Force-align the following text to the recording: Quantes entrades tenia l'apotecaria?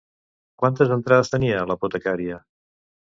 Quantes 0.61 0.93
entrades 0.95 1.31
tenia 1.33 1.59
l'apotecaria? 1.73 2.39